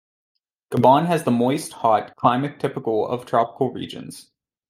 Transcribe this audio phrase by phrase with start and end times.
[0.71, 4.31] Gabon has the moist, hot climate typical of tropical regions.